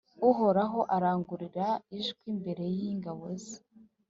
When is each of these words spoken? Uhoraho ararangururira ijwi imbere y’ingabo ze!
Uhoraho 0.29 0.79
ararangururira 0.95 1.67
ijwi 1.97 2.21
imbere 2.33 2.63
y’ingabo 2.77 3.25
ze! 3.43 3.57